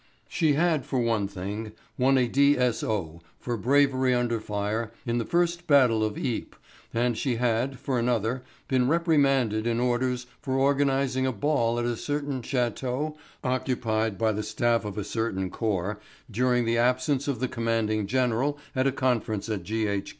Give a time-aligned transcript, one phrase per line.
[0.27, 3.21] She had, for one thing, won a D.S.O.
[3.39, 6.59] for bravery under fire in the first battle of Ypres
[6.91, 11.95] and she had, for another, been reprimanded in orders for organizing a ball at a
[11.95, 15.99] certain chateau occupied by the staff of a certain corps
[16.31, 20.09] during the absence of the commanding general at a conference at G.H.